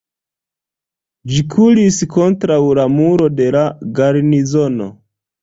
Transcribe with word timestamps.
Ĝi 1.31 1.41
kuris 1.55 1.99
kontraŭ 2.15 2.57
la 2.81 2.87
muro 2.95 3.29
de 3.43 3.49
la 3.59 3.63
garnizono. 4.01 4.91